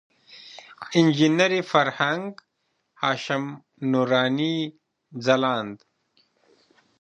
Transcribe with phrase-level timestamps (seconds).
[0.97, 2.29] انجینر فرهنګ،
[3.01, 3.43] هاشم
[3.91, 4.57] نوراني،
[5.25, 5.77] ځلاند.